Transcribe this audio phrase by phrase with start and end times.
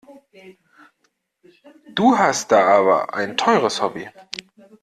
[1.93, 4.09] Du hast da aber ein teures Hobby.